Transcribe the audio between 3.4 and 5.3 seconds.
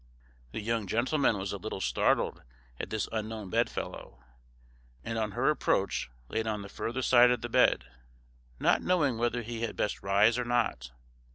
bedfellow, and